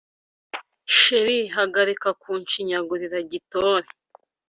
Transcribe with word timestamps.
Cherie 0.97 1.51
Hagarika 1.55 2.09
Kunshinyagurira 2.21 3.19
gitore 3.31 3.87